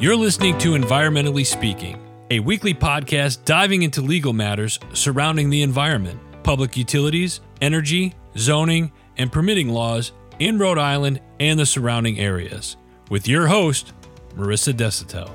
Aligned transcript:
You're 0.00 0.16
listening 0.16 0.56
to 0.60 0.70
Environmentally 0.70 1.44
Speaking, 1.44 2.02
a 2.30 2.40
weekly 2.40 2.72
podcast 2.72 3.44
diving 3.44 3.82
into 3.82 4.00
legal 4.00 4.32
matters 4.32 4.78
surrounding 4.94 5.50
the 5.50 5.60
environment, 5.60 6.18
public 6.42 6.74
utilities, 6.74 7.42
energy, 7.60 8.14
zoning, 8.34 8.92
and 9.18 9.30
permitting 9.30 9.68
laws 9.68 10.12
in 10.38 10.58
Rhode 10.58 10.78
Island 10.78 11.20
and 11.38 11.60
the 11.60 11.66
surrounding 11.66 12.18
areas. 12.18 12.78
With 13.10 13.28
your 13.28 13.46
host, 13.46 13.92
Marissa 14.36 14.72
Desautel. 14.72 15.28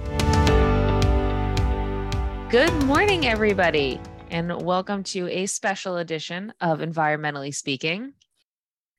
Good 2.49 2.73
morning, 2.85 3.27
everybody, 3.27 4.01
and 4.31 4.63
welcome 4.63 5.03
to 5.03 5.27
a 5.29 5.45
special 5.45 5.97
edition 5.97 6.51
of 6.59 6.79
Environmentally 6.79 7.53
Speaking. 7.53 8.13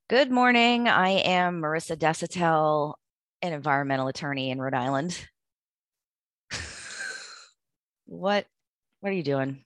Good 0.08 0.30
morning. 0.30 0.86
I 0.86 1.08
am 1.08 1.60
Marissa 1.60 1.96
Desautel, 1.96 2.94
an 3.42 3.52
environmental 3.52 4.06
attorney 4.06 4.50
in 4.52 4.60
Rhode 4.60 4.72
Island. 4.72 5.26
What 8.06 8.46
what 9.00 9.10
are 9.10 9.16
you 9.16 9.22
doing? 9.22 9.64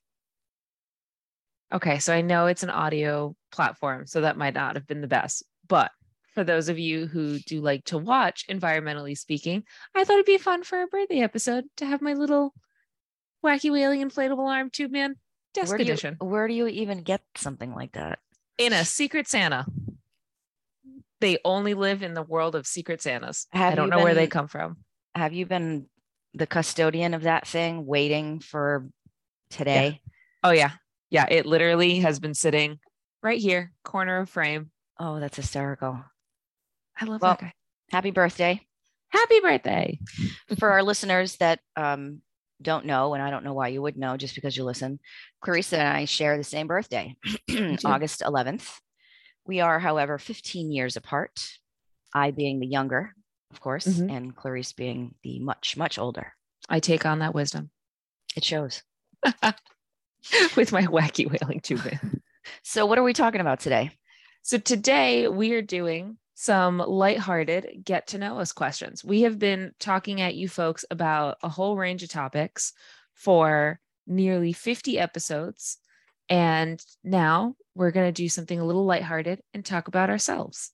Okay, 1.73 2.01
so 2.01 2.13
I 2.13 2.21
know 2.21 2.47
it's 2.47 2.65
an 2.65 2.71
audio 2.71 3.37
platform, 3.53 4.07
so 4.07 4.23
that 4.23 4.37
might 4.37 4.55
not 4.55 4.75
have 4.75 4.87
been 4.87 5.01
the 5.01 5.07
best. 5.07 5.45
But 5.69 5.93
for 6.35 6.43
those 6.43 6.69
of 6.69 6.79
you 6.79 7.07
who 7.07 7.39
do 7.39 7.61
like 7.61 7.85
to 7.87 7.99
watch 7.99 8.47
Environmentally 8.49 9.17
Speaking, 9.17 9.63
I 9.95 10.05
thought 10.05 10.15
it'd 10.15 10.27
be 10.27 10.39
fun 10.39 10.65
for 10.65 10.83
a 10.83 10.89
birthday 10.89 11.21
episode 11.21 11.65
to 11.77 11.87
have 11.87 12.03
my 12.03 12.15
little 12.15 12.53
wacky 13.45 13.71
whaling 13.71 14.03
inflatable 14.03 14.47
arm 14.47 14.69
tube 14.69 14.91
man 14.91 15.17
desk 15.55 15.71
where 15.71 15.79
do 15.79 15.85
you, 15.85 15.93
edition 15.93 16.17
Where 16.21 16.47
do 16.47 16.53
you 16.53 16.67
even 16.67 17.03
get 17.03 17.23
something 17.37 17.73
like 17.75 17.93
that? 17.93 18.19
in 18.61 18.75
a 18.75 18.85
Secret 18.85 19.27
Santa. 19.27 19.65
They 21.21 21.39
only 21.45 21.75
live 21.75 22.03
in 22.03 22.15
the 22.15 22.23
world 22.23 22.55
of 22.55 22.67
Secret 22.67 23.01
Santas. 23.01 23.47
Have 23.53 23.73
I 23.73 23.77
don't 23.77 23.89
know 23.89 24.03
where 24.03 24.15
they 24.15 24.27
come 24.27 24.49
from. 24.49 24.79
Have 25.15 25.33
you 25.33 25.47
been 25.47 25.87
the 26.35 26.47
custodian 26.47 27.15
of 27.15 27.23
that 27.23 27.47
thing 27.47 27.87
waiting 27.87 28.41
for 28.41 28.87
today? 29.51 30.01
Oh 30.43 30.51
yeah. 30.51 30.71
Yeah, 31.11 31.27
it 31.29 31.45
literally 31.47 31.99
has 32.01 32.21
been 32.21 32.35
sitting 32.35 32.79
right 33.23 33.41
here, 33.41 33.73
corner 33.85 34.21
of 34.21 34.31
frame. 34.31 34.71
Oh, 34.99 35.19
that's 35.19 35.37
hysterical. 35.37 35.99
I 36.99 37.05
love 37.05 37.21
Well- 37.23 37.33
that 37.33 37.41
guy. 37.41 37.53
Happy 37.91 38.13
birthday. 38.13 38.61
Happy 39.09 39.41
birthday. 39.41 39.99
for 40.61 40.71
our 40.71 40.85
listeners 40.85 41.35
that 41.39 41.59
um, 41.77 42.23
don't 42.63 42.87
know, 42.87 43.15
and 43.15 43.23
I 43.23 43.31
don't 43.31 43.43
know 43.43 43.55
why 43.55 43.69
you 43.69 43.83
would 43.83 43.97
know 43.97 44.17
just 44.17 44.37
because 44.37 44.57
you 44.57 44.63
listen, 44.63 45.01
Clarissa 45.43 45.79
and 45.81 45.89
I 45.89 46.05
share 46.05 46.37
the 46.37 46.45
same 46.45 46.69
birthday. 46.69 47.17
August 47.85 48.21
11th. 48.21 48.71
We 49.45 49.59
are, 49.61 49.81
however, 49.81 50.19
15 50.19 50.71
years 50.71 50.95
apart, 50.97 51.41
I 52.15 52.31
being 52.31 52.61
the 52.61 52.67
younger, 52.69 53.13
of 53.51 53.61
course, 53.61 53.87
Mhm. 53.87 54.11
and 54.17 54.37
Clarice 54.37 54.73
being 54.73 55.15
the 55.23 55.39
much, 55.41 55.77
much 55.77 55.99
older. 55.99 56.35
I 56.69 56.81
take 56.81 57.05
on 57.07 57.19
that 57.21 57.35
wisdom 57.35 57.71
It 58.37 58.45
shows. 58.45 58.83
with 60.57 60.73
my 60.73 60.83
wacky 60.87 61.31
whaling 61.31 61.61
tube. 61.61 61.81
So, 62.63 62.87
what 62.87 62.99
are 62.99 63.03
we 63.03 63.13
talking 63.13 63.41
about 63.43 63.61
today? 63.61 63.91
So 64.43 64.57
today 64.57 65.29
we 65.29 65.53
are 65.53 65.61
doing 65.63 66.17
some 66.35 66.79
lighthearted 66.79 67.83
get 67.85 68.07
to 68.09 68.19
know 68.19 68.39
us 68.41 68.51
questions. 68.51 69.05
We 69.05 69.23
have 69.23 69.39
been 69.39 69.73
talking 69.79 70.23
at 70.23 70.35
you 70.35 70.49
folks 70.49 70.85
about 70.91 71.37
a 71.43 71.51
whole 71.51 71.77
range 71.77 72.03
of 72.03 72.09
topics 72.09 72.73
for 73.13 73.79
nearly 74.07 74.55
50 74.55 74.99
episodes. 74.99 75.77
And 76.31 76.83
now 77.05 77.57
we're 77.75 77.91
going 77.91 78.09
to 78.13 78.23
do 78.23 78.29
something 78.31 78.59
a 78.59 78.65
little 78.65 78.87
lighthearted 78.87 79.43
and 79.53 79.65
talk 79.65 79.87
about 79.87 80.09
ourselves. 80.09 80.71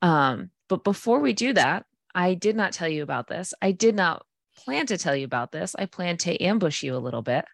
Um, 0.00 0.50
but 0.68 0.84
before 0.84 1.18
we 1.18 1.32
do 1.32 1.52
that, 1.54 1.86
I 2.14 2.34
did 2.34 2.56
not 2.56 2.72
tell 2.72 2.88
you 2.88 3.02
about 3.02 3.28
this. 3.28 3.54
I 3.60 3.72
did 3.72 3.94
not 3.94 4.24
plan 4.56 4.86
to 4.86 4.98
tell 4.98 5.16
you 5.16 5.24
about 5.24 5.52
this. 5.52 5.74
I 5.76 5.86
plan 5.86 6.16
to 6.18 6.40
ambush 6.42 6.82
you 6.82 6.96
a 6.96 6.98
little 6.98 7.22
bit, 7.22 7.44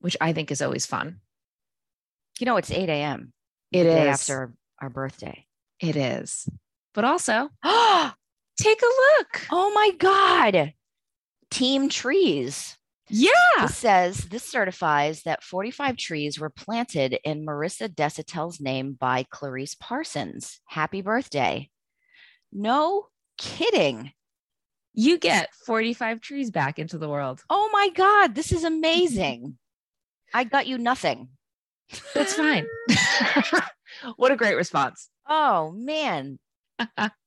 which 0.00 0.16
I 0.20 0.32
think 0.32 0.50
is 0.50 0.62
always 0.62 0.86
fun. 0.86 1.20
You 2.38 2.46
know, 2.46 2.56
it's 2.56 2.70
8 2.70 2.88
a.m. 2.88 3.32
It 3.72 3.84
day 3.84 4.08
after 4.08 4.54
our 4.80 4.90
birthday. 4.90 5.46
It 5.78 5.96
is. 5.96 6.48
But 6.94 7.04
also, 7.04 7.48
take 7.64 8.82
a 8.82 9.16
look. 9.18 9.46
Oh 9.50 9.72
my 9.74 9.92
God. 9.98 10.74
Team 11.50 11.88
trees. 11.88 12.76
Yeah. 13.08 13.30
This 13.62 13.76
says 13.76 14.16
this 14.28 14.44
certifies 14.44 15.22
that 15.22 15.42
45 15.42 15.96
trees 15.96 16.38
were 16.38 16.50
planted 16.50 17.18
in 17.24 17.44
Marissa 17.44 17.88
Desautel's 17.88 18.60
name 18.60 18.92
by 18.92 19.26
Clarice 19.30 19.74
Parsons. 19.74 20.60
Happy 20.66 21.02
birthday. 21.02 21.70
No 22.52 23.06
kidding. 23.40 24.12
You 24.92 25.18
get 25.18 25.48
45 25.66 26.20
trees 26.20 26.50
back 26.50 26.78
into 26.78 26.98
the 26.98 27.08
world. 27.08 27.42
Oh 27.48 27.70
my 27.72 27.88
God, 27.90 28.34
this 28.34 28.52
is 28.52 28.64
amazing. 28.64 29.56
I 30.34 30.44
got 30.44 30.66
you 30.66 30.78
nothing. 30.78 31.28
That's 32.14 32.34
fine. 32.34 32.66
what 34.16 34.30
a 34.30 34.36
great 34.36 34.56
response. 34.56 35.08
Oh 35.28 35.72
man. 35.72 36.38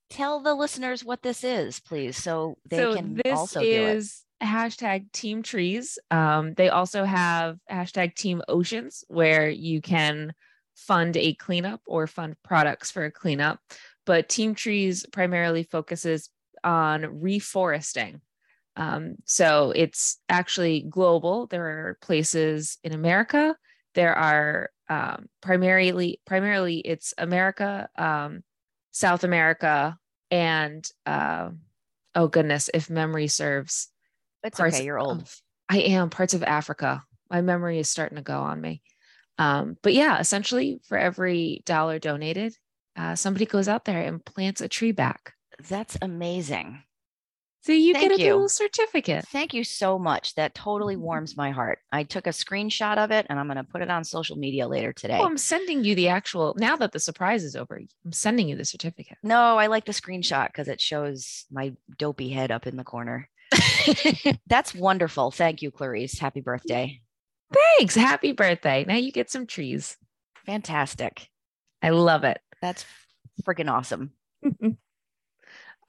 Tell 0.09 0.41
the 0.41 0.53
listeners 0.53 1.03
what 1.03 1.23
this 1.23 1.43
is, 1.43 1.79
please, 1.79 2.15
so 2.17 2.57
they 2.69 2.77
so 2.77 2.95
can 2.95 3.15
this 3.15 3.33
also 3.33 3.61
do 3.61 3.65
it. 3.65 3.95
is 3.97 4.23
hashtag 4.43 5.11
team 5.11 5.41
trees. 5.41 5.97
Um, 6.11 6.53
they 6.53 6.69
also 6.69 7.03
have 7.03 7.57
hashtag 7.71 8.15
team 8.15 8.43
oceans 8.47 9.03
where 9.07 9.49
you 9.49 9.81
can 9.81 10.33
fund 10.75 11.17
a 11.17 11.33
cleanup 11.33 11.81
or 11.87 12.05
fund 12.05 12.35
products 12.43 12.91
for 12.91 13.05
a 13.05 13.11
cleanup. 13.11 13.59
But 14.05 14.29
team 14.29 14.55
trees 14.55 15.05
primarily 15.11 15.63
focuses 15.63 16.29
on 16.63 17.01
reforesting. 17.21 18.21
Um, 18.75 19.15
so 19.25 19.71
it's 19.75 20.17
actually 20.29 20.81
global. 20.89 21.47
There 21.47 21.65
are 21.65 21.97
places 22.01 22.77
in 22.83 22.93
America. 22.93 23.55
There 23.93 24.15
are 24.15 24.71
um, 24.89 25.29
primarily 25.41 26.19
primarily 26.25 26.79
it's 26.79 27.13
America, 27.17 27.87
um, 27.97 28.43
South 28.91 29.23
America, 29.23 29.97
and 30.31 30.87
uh, 31.05 31.49
oh 32.15 32.27
goodness, 32.27 32.69
if 32.73 32.89
memory 32.89 33.27
serves, 33.27 33.89
It's 34.43 34.59
okay, 34.59 34.83
you're 34.85 34.99
old. 34.99 35.21
of- 35.21 35.41
I 35.69 35.77
am 35.79 36.09
parts 36.09 36.33
of 36.33 36.43
Africa. 36.43 37.03
My 37.29 37.41
memory 37.41 37.79
is 37.79 37.89
starting 37.89 38.17
to 38.17 38.21
go 38.21 38.39
on 38.41 38.59
me. 38.59 38.81
Um, 39.37 39.77
but 39.81 39.93
yeah, 39.93 40.19
essentially, 40.19 40.79
for 40.87 40.97
every 40.97 41.63
dollar 41.65 41.97
donated, 41.99 42.55
uh, 42.97 43.15
somebody 43.15 43.45
goes 43.45 43.67
out 43.67 43.85
there 43.85 44.01
and 44.01 44.23
plants 44.23 44.61
a 44.61 44.67
tree 44.67 44.91
back. 44.91 45.33
That's 45.69 45.97
amazing. 46.01 46.83
So 47.61 47.71
you 47.71 47.93
Thank 47.93 48.09
get 48.09 48.19
a 48.19 48.21
you. 48.23 48.33
little 48.33 48.49
certificate. 48.49 49.25
Thank 49.29 49.53
you 49.53 49.63
so 49.63 49.97
much. 49.97 50.35
That 50.35 50.53
totally 50.53 50.95
Mm-hmm. 50.95 51.03
warms 51.03 51.37
my 51.37 51.51
heart. 51.51 51.79
I 51.93 52.03
took 52.03 52.27
a 52.27 52.31
screenshot 52.31 52.97
of 52.97 53.09
it 53.11 53.25
and 53.29 53.39
I'm 53.39 53.47
going 53.47 53.55
to 53.55 53.63
put 53.63 53.81
it 53.81 53.89
on 53.89 54.03
social 54.03 54.35
media 54.35 54.67
later 54.67 54.91
today. 54.91 55.17
Oh, 55.21 55.25
I'm 55.25 55.37
sending 55.37 55.83
you 55.85 55.95
the 55.95 56.09
actual. 56.09 56.53
Now 56.57 56.75
that 56.75 56.91
the 56.91 56.99
surprise 56.99 57.41
is 57.45 57.55
over, 57.55 57.79
I'm 58.05 58.11
sending 58.11 58.49
you 58.49 58.57
the 58.57 58.65
certificate. 58.65 59.17
No, 59.23 59.57
I 59.57 59.67
like 59.67 59.85
the 59.85 59.93
screenshot 59.93 60.47
because 60.47 60.67
it 60.67 60.81
shows 60.81 61.45
my 61.51 61.71
dopey 61.97 62.29
head 62.29 62.51
up 62.51 62.67
in 62.67 62.75
the 62.75 62.83
corner. 62.83 63.29
That's 64.47 64.75
wonderful. 64.75 65.31
Thank 65.31 65.61
you, 65.61 65.71
Clarice. 65.71 66.19
Happy 66.19 66.41
birthday. 66.41 66.99
Thanks. 67.77 67.95
Happy 67.95 68.33
birthday. 68.33 68.83
Now 68.85 68.95
you 68.95 69.11
get 69.13 69.29
some 69.31 69.47
trees. 69.47 69.95
Fantastic. 70.45 71.29
I 71.81 71.89
love 71.89 72.23
it. 72.25 72.39
That's 72.63 72.85
freaking 73.43 73.69
awesome. 73.69 74.13
All 74.41 74.71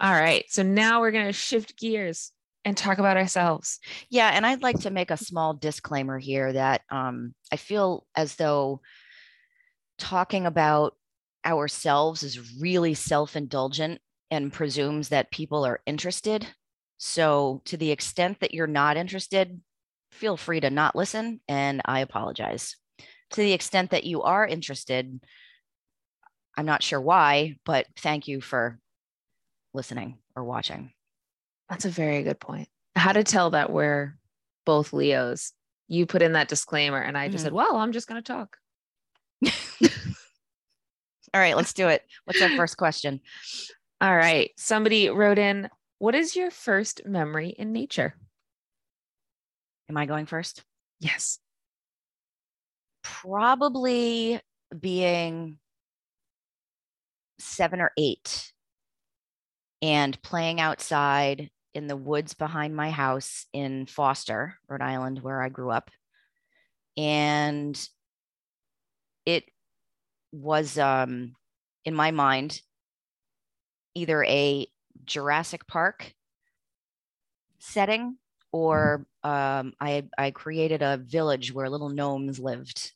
right. 0.01 0.45
So 0.49 0.65
now 0.65 1.01
we're 1.01 1.13
going 1.13 1.27
to 1.27 1.33
shift 1.33 1.79
gears 1.79 2.33
and 2.65 2.77
talk 2.77 2.99
about 2.99 3.17
ourselves. 3.17 3.79
Yeah. 4.11 4.29
And 4.35 4.45
I'd 4.45 4.65
like 4.65 4.81
to 4.81 4.91
make 4.91 5.13
a 5.13 5.17
small 5.17 5.55
disclaimer 5.55 6.19
here 6.19 6.53
that 6.53 6.83
um, 6.91 7.33
I 7.53 7.57
feel 7.59 8.05
as 8.17 8.35
though 8.35 8.81
talking 9.99 10.47
about 10.47 10.97
ourselves 11.47 12.25
is 12.25 12.61
really 12.61 12.95
self 12.95 13.37
indulgent 13.37 14.01
and 14.33 14.53
presumes 14.53 15.11
that 15.11 15.31
people 15.31 15.65
are 15.65 15.81
interested. 15.87 16.45
So, 16.99 17.63
to 17.67 17.77
the 17.77 17.93
extent 17.93 18.41
that 18.41 18.53
you're 18.53 18.67
not 18.67 18.97
interested, 18.97 19.61
feel 20.11 20.37
free 20.37 20.59
to 20.59 20.71
not 20.71 20.97
listen, 20.97 21.41
and 21.47 21.83
I 21.85 22.01
apologize. 22.01 22.75
To 23.31 23.41
the 23.41 23.53
extent 23.53 23.93
that 23.93 24.05
you 24.05 24.23
are 24.23 24.45
interested, 24.45 25.21
I'm 26.57 26.67
not 26.67 26.83
sure 26.83 27.01
why, 27.01 27.57
but 27.65 27.87
thank 27.97 28.29
you 28.29 28.41
for 28.41 28.79
listening 29.73 30.19
or 30.37 30.45
watching. 30.45 30.93
That's 31.69 31.85
a 31.85 31.91
very 31.91 32.23
good 32.23 32.39
point. 32.39 32.69
How 32.97 33.13
to 33.13 33.25
tell 33.25 33.51
that 33.51 33.71
we're 33.73 34.17
both 34.65 34.93
Leos. 34.93 35.53
You 35.89 36.07
put 36.07 36.23
in 36.23 36.33
that 36.33 36.49
disclaimer, 36.49 37.01
and 37.01 37.19
I 37.19 37.29
just 37.29 37.43
Mhm. 37.43 37.47
said, 37.47 37.53
Well, 37.53 37.77
I'm 37.77 37.93
just 37.93 38.07
going 38.07 38.23
to 38.23 38.33
talk. 38.33 38.57
All 41.35 41.41
right, 41.41 41.57
let's 41.57 41.73
do 41.73 41.89
it. 41.89 42.03
What's 42.25 42.41
our 42.41 42.51
first 42.51 42.77
question? 42.77 43.21
All 44.01 44.15
right. 44.15 44.51
Somebody 44.57 45.09
wrote 45.09 45.39
in, 45.39 45.69
What 45.99 46.15
is 46.15 46.37
your 46.37 46.51
first 46.51 47.05
memory 47.07 47.49
in 47.51 47.73
nature? 47.73 48.15
Am 49.89 49.97
I 49.97 50.07
going 50.07 50.27
first? 50.27 50.63
Yes. 51.01 51.39
Probably 53.03 54.41
being 54.79 55.59
seven 57.39 57.81
or 57.81 57.93
eight 57.97 58.53
and 59.83 60.21
playing 60.23 60.61
outside 60.61 61.51
in 61.75 61.89
the 61.89 61.97
woods 61.97 62.35
behind 62.35 62.75
my 62.75 62.91
house 62.91 63.47
in 63.53 63.87
Foster, 63.87 64.59
Rhode 64.69 64.81
Island, 64.81 65.21
where 65.21 65.43
I 65.43 65.49
grew 65.49 65.71
up. 65.71 65.91
And 66.97 67.77
it 69.27 69.45
was, 70.33 70.79
um, 70.79 71.35
in 71.85 71.95
my 71.95 72.13
mind, 72.13 72.61
either 73.95 74.25
a 74.25 74.67
Jurassic 75.05 75.67
Park 75.67 76.15
setting 77.59 78.17
or 78.53 79.07
um, 79.25 79.73
I, 79.81 80.05
I 80.17 80.31
created 80.31 80.83
a 80.83 80.97
village 80.97 81.53
where 81.53 81.69
little 81.69 81.89
gnomes 81.89 82.39
lived 82.39 82.93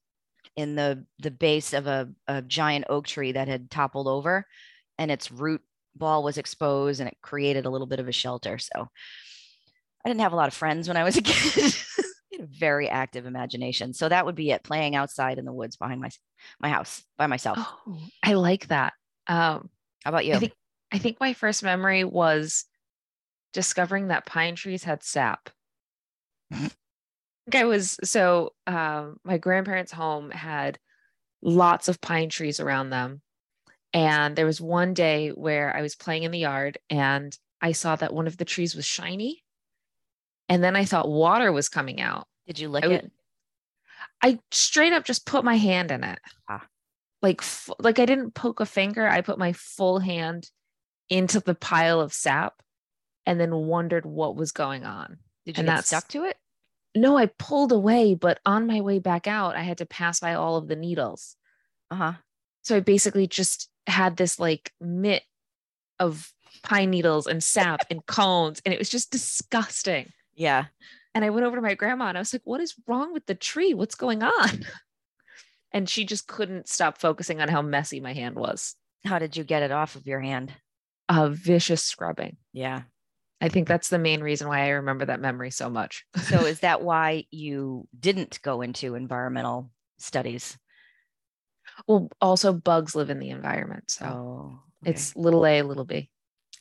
in 0.58 0.74
the, 0.74 1.06
the 1.20 1.30
base 1.30 1.72
of 1.72 1.86
a, 1.86 2.08
a 2.26 2.42
giant 2.42 2.86
oak 2.88 3.06
tree 3.06 3.30
that 3.30 3.46
had 3.46 3.70
toppled 3.70 4.08
over 4.08 4.44
and 4.98 5.08
its 5.08 5.30
root 5.30 5.62
ball 5.94 6.24
was 6.24 6.36
exposed 6.36 6.98
and 6.98 7.08
it 7.08 7.16
created 7.22 7.64
a 7.64 7.70
little 7.70 7.86
bit 7.86 8.00
of 8.00 8.08
a 8.08 8.12
shelter. 8.12 8.58
So 8.58 8.88
I 10.04 10.08
didn't 10.08 10.22
have 10.22 10.32
a 10.32 10.36
lot 10.36 10.48
of 10.48 10.54
friends 10.54 10.88
when 10.88 10.96
I 10.96 11.04
was 11.04 11.16
a 11.16 11.22
kid. 11.22 11.76
a 12.40 12.46
very 12.46 12.88
active 12.88 13.24
imagination. 13.24 13.94
So 13.94 14.08
that 14.08 14.26
would 14.26 14.34
be 14.34 14.50
it 14.50 14.64
playing 14.64 14.96
outside 14.96 15.38
in 15.38 15.44
the 15.44 15.52
woods 15.52 15.76
behind 15.76 16.00
my 16.00 16.10
my 16.58 16.70
house 16.70 17.04
by 17.16 17.28
myself. 17.28 17.58
Oh, 17.60 18.00
I 18.24 18.32
like 18.32 18.66
that. 18.66 18.94
Um, 19.28 19.70
How 20.02 20.08
about 20.08 20.26
you? 20.26 20.34
I 20.34 20.38
think 20.40 20.54
I 20.90 20.98
think 20.98 21.20
my 21.20 21.34
first 21.34 21.62
memory 21.62 22.02
was 22.02 22.64
discovering 23.52 24.08
that 24.08 24.26
pine 24.26 24.56
trees 24.56 24.82
had 24.82 25.04
sap. 25.04 25.50
I 27.54 27.64
was 27.64 27.96
so 28.04 28.54
um, 28.66 29.18
my 29.24 29.38
grandparents' 29.38 29.92
home 29.92 30.30
had 30.30 30.78
lots 31.42 31.88
of 31.88 32.00
pine 32.00 32.28
trees 32.28 32.60
around 32.60 32.90
them, 32.90 33.22
and 33.92 34.36
there 34.36 34.46
was 34.46 34.60
one 34.60 34.94
day 34.94 35.30
where 35.30 35.74
I 35.74 35.82
was 35.82 35.96
playing 35.96 36.24
in 36.24 36.30
the 36.30 36.38
yard 36.38 36.78
and 36.90 37.36
I 37.60 37.72
saw 37.72 37.96
that 37.96 38.12
one 38.12 38.26
of 38.26 38.36
the 38.36 38.44
trees 38.44 38.74
was 38.74 38.84
shiny. 38.84 39.42
And 40.48 40.62
then 40.62 40.76
I 40.76 40.84
thought 40.84 41.08
water 41.08 41.52
was 41.52 41.68
coming 41.68 42.00
out. 42.00 42.26
Did 42.46 42.58
you 42.58 42.68
lick 42.68 42.84
I, 42.84 42.88
it? 42.88 43.12
I 44.22 44.38
straight 44.50 44.92
up 44.92 45.04
just 45.04 45.26
put 45.26 45.44
my 45.44 45.56
hand 45.56 45.90
in 45.90 46.04
it. 46.04 46.18
Ah. 46.48 46.66
Like, 47.20 47.42
like 47.78 47.98
I 47.98 48.06
didn't 48.06 48.34
poke 48.34 48.60
a 48.60 48.66
finger. 48.66 49.06
I 49.06 49.20
put 49.20 49.38
my 49.38 49.52
full 49.52 49.98
hand 49.98 50.50
into 51.08 51.40
the 51.40 51.54
pile 51.54 52.00
of 52.00 52.12
sap 52.12 52.62
and 53.26 53.40
then 53.40 53.54
wondered 53.54 54.06
what 54.06 54.36
was 54.36 54.52
going 54.52 54.84
on. 54.84 55.18
Did 55.44 55.58
you 55.58 55.62
and 55.62 55.68
get 55.68 55.86
stuck 55.86 56.08
to 56.08 56.24
it? 56.24 56.36
No, 57.00 57.16
I 57.16 57.26
pulled 57.26 57.72
away, 57.72 58.14
but 58.14 58.40
on 58.44 58.66
my 58.66 58.80
way 58.80 58.98
back 58.98 59.26
out, 59.26 59.56
I 59.56 59.62
had 59.62 59.78
to 59.78 59.86
pass 59.86 60.20
by 60.20 60.34
all 60.34 60.56
of 60.56 60.68
the 60.68 60.76
needles. 60.76 61.36
Uh 61.90 61.96
huh. 61.96 62.12
So 62.62 62.76
I 62.76 62.80
basically 62.80 63.26
just 63.26 63.68
had 63.86 64.16
this 64.16 64.38
like 64.38 64.72
mitt 64.80 65.22
of 65.98 66.32
pine 66.62 66.90
needles 66.90 67.26
and 67.26 67.42
sap 67.42 67.82
and 67.90 68.04
cones, 68.06 68.60
and 68.64 68.74
it 68.74 68.78
was 68.78 68.88
just 68.88 69.10
disgusting. 69.10 70.12
Yeah. 70.34 70.66
And 71.14 71.24
I 71.24 71.30
went 71.30 71.46
over 71.46 71.56
to 71.56 71.62
my 71.62 71.74
grandma 71.74 72.08
and 72.08 72.18
I 72.18 72.20
was 72.20 72.32
like, 72.32 72.42
What 72.44 72.60
is 72.60 72.74
wrong 72.86 73.12
with 73.12 73.26
the 73.26 73.34
tree? 73.34 73.74
What's 73.74 73.94
going 73.94 74.22
on? 74.22 74.64
And 75.70 75.86
she 75.86 76.06
just 76.06 76.26
couldn't 76.26 76.66
stop 76.66 76.98
focusing 76.98 77.42
on 77.42 77.48
how 77.48 77.60
messy 77.60 78.00
my 78.00 78.14
hand 78.14 78.36
was. 78.36 78.74
How 79.04 79.18
did 79.18 79.36
you 79.36 79.44
get 79.44 79.62
it 79.62 79.70
off 79.70 79.96
of 79.96 80.06
your 80.06 80.20
hand? 80.20 80.50
A 81.10 81.28
vicious 81.28 81.84
scrubbing. 81.84 82.38
Yeah. 82.54 82.84
I 83.40 83.48
think 83.48 83.68
that's 83.68 83.88
the 83.88 83.98
main 83.98 84.20
reason 84.20 84.48
why 84.48 84.60
I 84.64 84.68
remember 84.70 85.04
that 85.06 85.20
memory 85.20 85.50
so 85.50 85.70
much. 85.70 86.04
So 86.22 86.40
is 86.44 86.60
that 86.60 86.82
why 86.82 87.24
you 87.30 87.86
didn't 87.98 88.42
go 88.42 88.62
into 88.62 88.94
environmental 88.94 89.70
studies? 89.98 90.58
well, 91.86 92.08
also 92.20 92.52
bugs 92.52 92.94
live 92.94 93.10
in 93.10 93.18
the 93.18 93.30
environment. 93.30 93.90
So 93.90 94.06
Oh, 94.06 94.60
it's 94.84 95.14
little 95.16 95.46
a, 95.46 95.62
little 95.62 95.84
b. 95.84 96.10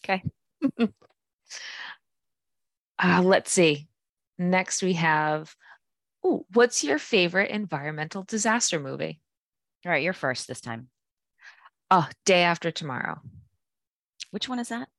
Okay. 0.03 0.23
Uh, 2.99 3.21
let's 3.23 3.51
see. 3.51 3.87
Next, 4.39 4.81
we 4.81 4.93
have. 4.93 5.55
Ooh, 6.25 6.45
what's 6.53 6.83
your 6.83 6.97
favorite 6.97 7.51
environmental 7.51 8.23
disaster 8.23 8.79
movie? 8.79 9.21
all 9.85 9.91
right. 9.91 10.01
You're 10.01 10.13
first 10.13 10.47
this 10.47 10.61
time. 10.61 10.89
Oh, 11.91 12.09
Day 12.25 12.41
After 12.41 12.71
Tomorrow. 12.71 13.21
Which 14.31 14.49
one 14.49 14.59
is 14.59 14.69
that? 14.69 14.89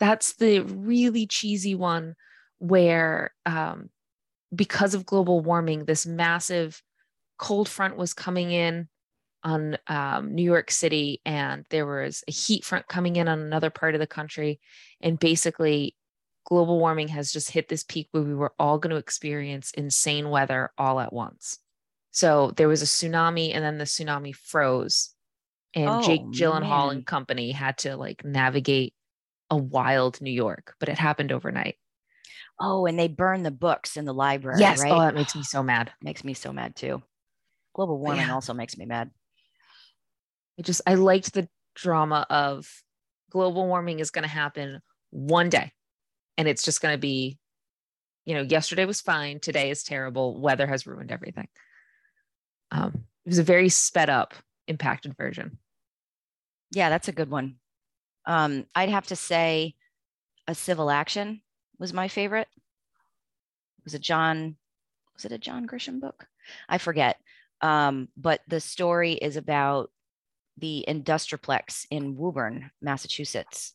That's 0.00 0.34
the 0.34 0.60
really 0.60 1.26
cheesy 1.26 1.74
one 1.74 2.14
where, 2.58 3.32
um, 3.46 3.90
because 4.54 4.94
of 4.94 5.04
global 5.06 5.40
warming, 5.40 5.84
this 5.84 6.06
massive 6.06 6.82
cold 7.38 7.68
front 7.68 7.96
was 7.96 8.14
coming 8.14 8.50
in 8.50 8.88
on 9.44 9.78
um, 9.86 10.34
New 10.34 10.42
York 10.42 10.70
City, 10.70 11.20
and 11.24 11.64
there 11.70 11.86
was 11.86 12.24
a 12.26 12.32
heat 12.32 12.64
front 12.64 12.88
coming 12.88 13.16
in 13.16 13.28
on 13.28 13.38
another 13.40 13.70
part 13.70 13.94
of 13.94 14.00
the 14.00 14.06
country. 14.06 14.58
And 15.00 15.18
basically, 15.18 15.94
global 16.44 16.78
warming 16.78 17.08
has 17.08 17.30
just 17.30 17.50
hit 17.50 17.68
this 17.68 17.84
peak 17.84 18.08
where 18.10 18.22
we 18.22 18.34
were 18.34 18.52
all 18.58 18.78
going 18.78 18.90
to 18.90 18.96
experience 18.96 19.70
insane 19.72 20.30
weather 20.30 20.70
all 20.78 20.98
at 20.98 21.12
once. 21.12 21.58
So 22.10 22.52
there 22.56 22.68
was 22.68 22.82
a 22.82 22.86
tsunami, 22.86 23.54
and 23.54 23.62
then 23.62 23.78
the 23.78 23.84
tsunami 23.84 24.34
froze, 24.34 25.10
and 25.74 26.02
Jake 26.02 26.22
Oh, 26.24 26.30
Gyllenhaal 26.30 26.88
man. 26.88 26.96
and 26.96 27.06
company 27.06 27.52
had 27.52 27.78
to 27.78 27.96
like 27.96 28.24
navigate 28.24 28.94
a 29.50 29.56
wild 29.56 30.20
New 30.20 30.32
York, 30.32 30.74
but 30.78 30.88
it 30.88 30.98
happened 30.98 31.32
overnight. 31.32 31.76
Oh, 32.60 32.86
and 32.86 32.98
they 32.98 33.08
burn 33.08 33.42
the 33.42 33.50
books 33.50 33.96
in 33.96 34.04
the 34.04 34.14
library. 34.14 34.60
yes, 34.60 34.82
Right. 34.82 34.92
oh, 34.92 35.00
that 35.00 35.14
makes 35.14 35.34
me 35.34 35.42
so 35.42 35.62
mad. 35.62 35.92
makes 36.02 36.24
me 36.24 36.34
so 36.34 36.52
mad 36.52 36.74
too. 36.74 37.02
Global 37.74 37.98
warming 37.98 38.26
yeah. 38.26 38.34
also 38.34 38.52
makes 38.52 38.76
me 38.76 38.84
mad. 38.84 39.10
I 40.58 40.62
just 40.62 40.80
I 40.86 40.94
liked 40.94 41.32
the 41.32 41.48
drama 41.76 42.26
of 42.28 42.68
global 43.30 43.66
warming 43.66 44.00
is 44.00 44.10
going 44.10 44.24
to 44.24 44.28
happen 44.28 44.80
one 45.10 45.48
day, 45.48 45.72
and 46.36 46.48
it's 46.48 46.64
just 46.64 46.80
going 46.80 46.94
to 46.94 46.98
be, 46.98 47.38
you 48.24 48.34
know, 48.34 48.42
yesterday 48.42 48.84
was 48.84 49.00
fine, 49.00 49.38
today 49.38 49.70
is 49.70 49.84
terrible, 49.84 50.40
weather 50.40 50.66
has 50.66 50.86
ruined 50.86 51.12
everything. 51.12 51.46
Um, 52.72 53.04
it 53.24 53.30
was 53.30 53.38
a 53.38 53.44
very 53.44 53.68
sped 53.68 54.10
up, 54.10 54.34
impacted 54.66 55.16
version. 55.16 55.58
Yeah, 56.72 56.90
that's 56.90 57.08
a 57.08 57.12
good 57.12 57.30
one. 57.30 57.56
Um, 58.28 58.66
I'd 58.74 58.90
have 58.90 59.06
to 59.08 59.16
say 59.16 59.74
a 60.46 60.54
civil 60.54 60.90
action 60.90 61.40
was 61.78 61.92
my 61.92 62.06
favorite. 62.06 62.48
Was 63.84 63.94
it 63.94 64.02
John? 64.02 64.56
Was 65.14 65.24
it 65.24 65.32
a 65.32 65.38
John 65.38 65.66
Grisham 65.66 65.98
book? 65.98 66.26
I 66.68 66.78
forget. 66.78 67.16
Um, 67.62 68.08
but 68.16 68.42
the 68.46 68.60
story 68.60 69.14
is 69.14 69.36
about 69.36 69.90
the 70.58 70.84
Industriplex 70.86 71.86
in 71.90 72.16
Woburn, 72.16 72.70
Massachusetts, 72.82 73.72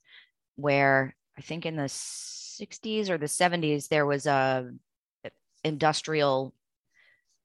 where 0.55 1.15
I 1.37 1.41
think 1.41 1.65
in 1.65 1.75
the 1.75 1.83
60s 1.83 3.09
or 3.09 3.17
the 3.17 3.25
70s 3.25 3.87
there 3.87 4.05
was 4.05 4.27
a 4.27 4.71
industrial 5.63 6.53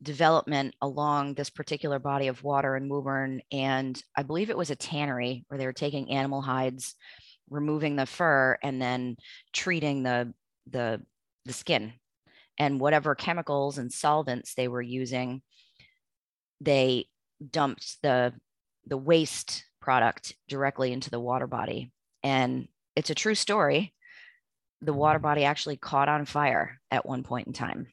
development 0.02 0.74
along 0.80 1.34
this 1.34 1.50
particular 1.50 1.98
body 1.98 2.28
of 2.28 2.44
water 2.44 2.76
in 2.76 2.88
Woburn. 2.88 3.42
And 3.50 4.00
I 4.16 4.22
believe 4.22 4.50
it 4.50 4.58
was 4.58 4.70
a 4.70 4.76
tannery 4.76 5.44
where 5.48 5.58
they 5.58 5.66
were 5.66 5.72
taking 5.72 6.10
animal 6.10 6.40
hides, 6.40 6.94
removing 7.50 7.96
the 7.96 8.06
fur, 8.06 8.58
and 8.62 8.80
then 8.80 9.16
treating 9.52 10.02
the 10.02 10.32
the 10.70 11.02
the 11.44 11.52
skin. 11.52 11.94
And 12.58 12.80
whatever 12.80 13.14
chemicals 13.14 13.78
and 13.78 13.92
solvents 13.92 14.54
they 14.54 14.68
were 14.68 14.82
using, 14.82 15.42
they 16.60 17.06
dumped 17.50 18.02
the 18.02 18.34
the 18.86 18.96
waste 18.96 19.64
product 19.80 20.34
directly 20.48 20.92
into 20.92 21.10
the 21.10 21.20
water 21.20 21.46
body. 21.46 21.92
And 22.22 22.68
it's 22.96 23.10
a 23.10 23.14
true 23.14 23.34
story. 23.34 23.94
The 24.80 24.92
water 24.92 25.18
body 25.18 25.44
actually 25.44 25.76
caught 25.76 26.08
on 26.08 26.24
fire 26.24 26.80
at 26.90 27.06
one 27.06 27.22
point 27.22 27.48
in 27.48 27.52
time 27.52 27.88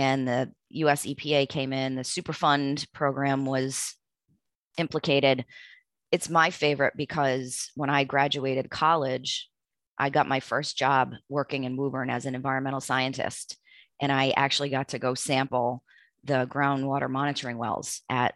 and 0.00 0.26
the 0.26 0.50
US 0.70 1.04
EPA 1.04 1.46
came 1.46 1.74
in, 1.74 1.94
the 1.94 2.02
Superfund 2.02 2.90
program 2.94 3.44
was 3.44 3.94
implicated. 4.78 5.44
It's 6.10 6.30
my 6.30 6.48
favorite 6.48 6.94
because 6.96 7.70
when 7.74 7.90
I 7.90 8.04
graduated 8.04 8.70
college, 8.70 9.46
I 9.98 10.08
got 10.08 10.26
my 10.26 10.40
first 10.40 10.78
job 10.78 11.12
working 11.28 11.64
in 11.64 11.76
Woburn 11.76 12.08
as 12.08 12.24
an 12.24 12.34
environmental 12.34 12.80
scientist. 12.80 13.58
And 14.00 14.10
I 14.10 14.32
actually 14.38 14.70
got 14.70 14.88
to 14.88 14.98
go 14.98 15.12
sample 15.12 15.82
the 16.24 16.46
groundwater 16.46 17.10
monitoring 17.10 17.58
wells 17.58 18.00
at 18.08 18.34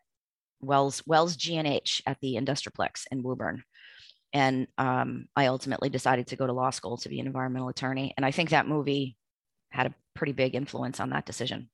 Wells, 0.60 1.02
Wells 1.06 1.34
GNH 1.34 2.02
at 2.06 2.18
the 2.20 2.34
Industriplex 2.34 3.04
in 3.10 3.22
Woburn. 3.22 3.62
And 4.34 4.66
um, 4.76 5.28
I 5.34 5.46
ultimately 5.46 5.88
decided 5.88 6.26
to 6.26 6.36
go 6.36 6.46
to 6.46 6.52
law 6.52 6.68
school 6.68 6.98
to 6.98 7.08
be 7.08 7.20
an 7.20 7.26
environmental 7.26 7.70
attorney. 7.70 8.12
And 8.18 8.26
I 8.26 8.32
think 8.32 8.50
that 8.50 8.68
movie 8.68 9.16
had 9.74 9.88
a 9.88 9.94
pretty 10.14 10.32
big 10.32 10.54
influence 10.54 11.00
on 11.00 11.10
that 11.10 11.26
decision. 11.26 11.68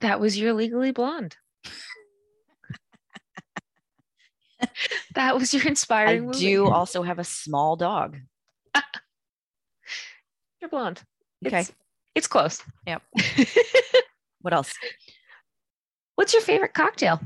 That 0.00 0.20
was 0.20 0.38
your 0.38 0.52
Legally 0.52 0.92
Blonde. 0.92 1.36
that 5.14 5.36
was 5.36 5.52
your 5.52 5.64
I 5.64 5.68
inspiring 5.68 6.26
movie. 6.26 6.38
do 6.38 6.68
also 6.68 7.02
have 7.02 7.18
a 7.18 7.24
small 7.24 7.76
dog. 7.76 8.18
You're 10.60 10.70
blonde. 10.70 11.02
Okay. 11.44 11.60
It's, 11.60 11.72
it's 12.14 12.26
close. 12.28 12.62
Yep. 12.86 13.02
What 14.42 14.52
else? 14.52 14.74
What's 16.16 16.32
your 16.32 16.42
favorite 16.42 16.74
cocktail? 16.74 17.20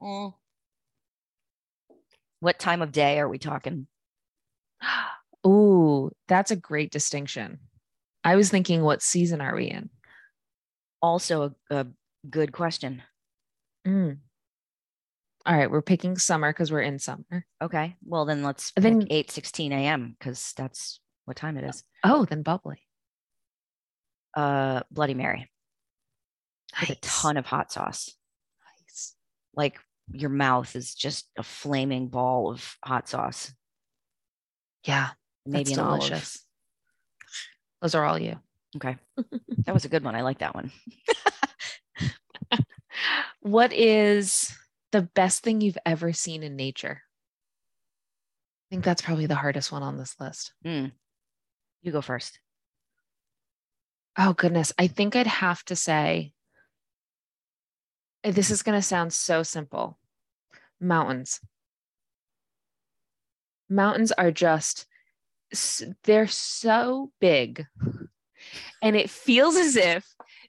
Mm. 0.00 0.34
What 2.40 2.58
time 2.58 2.82
of 2.82 2.92
day 2.92 3.18
are 3.18 3.28
we 3.28 3.38
talking? 3.38 3.86
Ooh, 5.46 6.12
that's 6.28 6.50
a 6.50 6.56
great 6.56 6.92
distinction. 6.92 7.58
I 8.28 8.36
was 8.36 8.50
thinking, 8.50 8.82
what 8.82 9.00
season 9.00 9.40
are 9.40 9.54
we 9.54 9.68
in? 9.68 9.88
Also, 11.00 11.54
a, 11.70 11.74
a 11.74 11.86
good 12.28 12.52
question. 12.52 13.02
Mm. 13.86 14.18
All 15.46 15.56
right, 15.56 15.70
we're 15.70 15.80
picking 15.80 16.18
summer 16.18 16.52
because 16.52 16.70
we're 16.70 16.82
in 16.82 16.98
summer. 16.98 17.46
Okay. 17.62 17.96
Well, 18.04 18.26
then 18.26 18.42
let's 18.42 18.70
pick 18.72 18.82
then- 18.82 19.06
8 19.08 19.30
16 19.30 19.72
a.m. 19.72 20.14
because 20.18 20.52
that's 20.58 21.00
what 21.24 21.38
time 21.38 21.56
it 21.56 21.64
is. 21.64 21.82
Oh, 22.04 22.26
then 22.26 22.42
bubbly. 22.42 22.82
Uh, 24.36 24.82
Bloody 24.90 25.14
Mary 25.14 25.50
with 26.82 26.90
a 26.90 26.94
ton 26.96 27.38
of 27.38 27.46
hot 27.46 27.72
sauce. 27.72 28.14
Nice. 28.82 29.14
Like 29.54 29.78
your 30.12 30.28
mouth 30.28 30.76
is 30.76 30.94
just 30.94 31.30
a 31.38 31.42
flaming 31.42 32.08
ball 32.08 32.50
of 32.50 32.76
hot 32.84 33.08
sauce. 33.08 33.54
Yeah, 34.84 35.08
Maybe 35.46 35.72
an 35.72 35.78
delicious. 35.78 36.44
Those 37.80 37.94
are 37.94 38.04
all 38.04 38.18
you. 38.18 38.36
Okay. 38.76 38.96
That 39.64 39.74
was 39.74 39.84
a 39.84 39.88
good 39.88 40.04
one. 40.04 40.14
I 40.14 40.22
like 40.22 40.38
that 40.38 40.54
one. 40.54 40.70
What 43.40 43.72
is 43.72 44.54
the 44.92 45.02
best 45.02 45.42
thing 45.42 45.60
you've 45.60 45.78
ever 45.86 46.12
seen 46.12 46.42
in 46.42 46.56
nature? 46.56 47.02
I 48.66 48.74
think 48.74 48.84
that's 48.84 49.02
probably 49.02 49.26
the 49.26 49.34
hardest 49.34 49.72
one 49.72 49.82
on 49.82 49.96
this 49.96 50.16
list. 50.20 50.52
Mm. 50.66 50.92
You 51.82 51.92
go 51.92 52.02
first. 52.02 52.40
Oh, 54.18 54.32
goodness. 54.32 54.72
I 54.78 54.88
think 54.88 55.16
I'd 55.16 55.26
have 55.26 55.64
to 55.64 55.76
say 55.76 56.32
this 58.24 58.50
is 58.50 58.62
going 58.62 58.76
to 58.76 58.82
sound 58.82 59.12
so 59.12 59.42
simple 59.42 59.98
mountains. 60.80 61.40
Mountains 63.70 64.12
are 64.12 64.30
just, 64.30 64.86
they're 66.04 66.26
so 66.26 67.10
big. 67.20 67.66
And 68.82 68.96
it 68.96 69.10
feels 69.10 69.56
as 69.56 69.76
if 69.76 70.06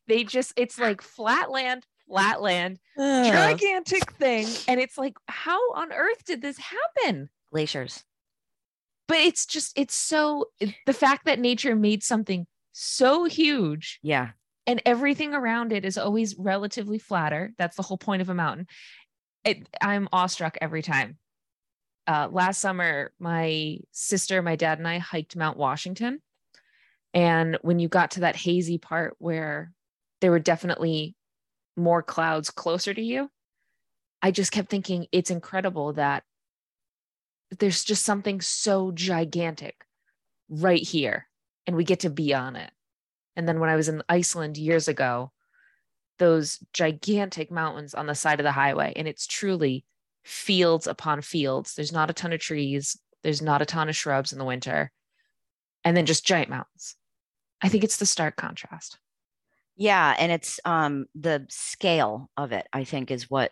they 0.08 0.24
just, 0.24 0.54
it's 0.56 0.80
like 0.80 1.02
flat 1.02 1.50
land, 1.52 1.86
flat 2.08 2.42
land, 2.42 2.80
gigantic 2.98 4.12
thing. 4.14 4.48
And 4.68 4.80
it's 4.80 4.98
like, 4.98 5.16
how 5.28 5.60
on 5.74 5.92
earth 5.92 6.24
did 6.26 6.42
this 6.42 6.58
happen? 6.58 7.30
Glaciers. 7.52 8.04
But 9.08 9.18
it's 9.18 9.46
just, 9.46 9.78
it's 9.78 9.96
so, 9.96 10.46
the 10.86 10.94
fact 10.94 11.26
that 11.26 11.40
nature 11.40 11.76
made 11.76 12.04
something 12.04 12.46
so 12.72 13.26
huge 13.26 14.00
Yeah. 14.04 14.30
and 14.68 14.82
everything 14.86 15.34
around 15.34 15.74
it 15.74 15.84
is 15.84 15.98
always 15.98 16.36
relatively 16.38 17.00
flatter. 17.00 17.52
That's 17.58 17.76
the 17.76 17.84
whole 17.84 17.98
point 17.98 18.22
of 18.22 18.30
a 18.30 18.36
mountain. 18.36 18.68
It, 19.44 19.68
I'm 19.82 20.08
awestruck 20.14 20.58
every 20.62 20.84
time. 20.84 21.18
Uh, 22.10 22.28
last 22.32 22.60
summer, 22.60 23.12
my 23.20 23.78
sister, 23.92 24.42
my 24.42 24.56
dad, 24.56 24.80
and 24.80 24.88
I 24.88 24.98
hiked 24.98 25.36
Mount 25.36 25.60
Washington. 25.60 26.24
And 27.14 27.60
when 27.62 27.78
you 27.78 27.88
got 27.88 28.12
to 28.12 28.22
that 28.22 28.36
hazy 28.36 28.80
part 28.80 29.16
where 29.20 29.72
there 30.20 30.32
were 30.32 30.40
definitely 30.40 31.16
more 31.78 32.02
clouds 32.02 32.50
closer 32.50 32.96
to 32.96 33.02
you, 33.02 33.30
I 34.24 34.32
just 34.32 34.52
kept 34.52 34.72
thinking 34.72 35.06
it's 35.12 35.30
incredible 35.30 35.94
that 35.94 36.24
there's 37.60 37.84
just 37.84 38.04
something 38.04 38.42
so 38.42 38.92
gigantic 38.92 39.86
right 40.50 40.82
here, 40.82 41.28
and 41.68 41.76
we 41.76 41.84
get 41.84 42.00
to 42.00 42.10
be 42.10 42.34
on 42.34 42.56
it. 42.56 42.72
And 43.36 43.48
then 43.48 43.60
when 43.60 43.70
I 43.70 43.76
was 43.76 43.88
in 43.88 44.02
Iceland 44.10 44.58
years 44.58 44.88
ago, 44.88 45.32
those 46.18 46.58
gigantic 46.74 47.52
mountains 47.52 47.94
on 47.94 48.08
the 48.08 48.16
side 48.16 48.40
of 48.40 48.46
the 48.46 48.52
highway, 48.52 48.94
and 48.96 49.08
it's 49.08 49.28
truly 49.28 49.86
fields 50.30 50.88
upon 50.88 51.22
fields. 51.22 51.74
There's 51.76 51.92
not 51.92 52.10
a 52.10 52.14
ton 52.14 52.34
of 52.34 52.40
trees, 52.40 52.98
there's 53.24 53.42
not 53.42 53.62
a 53.62 53.66
ton 53.66 53.90
of 53.90 53.96
shrubs 53.96 54.32
in 54.32 54.40
the 54.40 54.46
winter, 54.46 54.92
and 55.84 55.98
then 55.98 56.06
just 56.06 56.26
giant 56.26 56.50
mountains. 56.50 56.96
I 57.62 57.70
think 57.70 57.84
it's 57.84 57.98
the 57.98 58.06
stark 58.06 58.36
contrast. 58.38 58.98
Yeah, 59.76 60.16
and 60.20 60.32
it's 60.32 60.60
um 60.66 61.06
the 61.16 61.46
scale 61.50 62.30
of 62.38 62.52
it. 62.52 62.68
I 62.74 62.84
think 62.84 63.12
is 63.12 63.30
what 63.30 63.52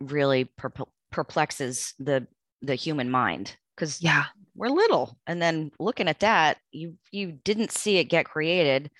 really 0.00 0.44
perp- 0.60 0.88
perplexes 1.10 1.94
the 1.98 2.26
the 2.62 2.74
human 2.74 3.10
mind 3.10 3.56
because 3.76 4.02
Yeah. 4.02 4.26
we're 4.54 4.68
little, 4.68 5.18
and 5.26 5.40
then 5.40 5.70
looking 5.78 6.08
at 6.08 6.20
that, 6.20 6.58
you 6.72 6.98
you 7.10 7.32
didn't 7.32 7.72
see 7.72 7.98
it 7.98 8.04
get 8.04 8.26
created, 8.26 8.90